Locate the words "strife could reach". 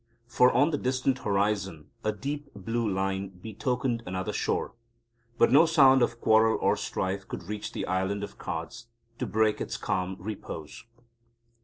6.75-7.71